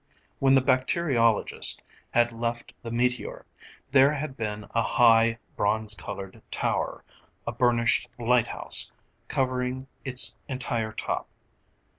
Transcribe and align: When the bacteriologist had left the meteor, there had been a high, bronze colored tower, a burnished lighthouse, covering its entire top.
When 0.39 0.55
the 0.55 0.63
bacteriologist 0.63 1.83
had 2.09 2.31
left 2.31 2.73
the 2.81 2.89
meteor, 2.91 3.45
there 3.91 4.13
had 4.13 4.35
been 4.35 4.65
a 4.73 4.81
high, 4.81 5.37
bronze 5.55 5.93
colored 5.93 6.41
tower, 6.49 7.03
a 7.45 7.51
burnished 7.51 8.09
lighthouse, 8.17 8.91
covering 9.27 9.85
its 10.03 10.35
entire 10.47 10.91
top. 10.91 11.29